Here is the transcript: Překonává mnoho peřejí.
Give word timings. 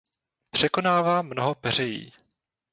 Překonává 0.51 1.21
mnoho 1.21 1.55
peřejí. 1.55 2.13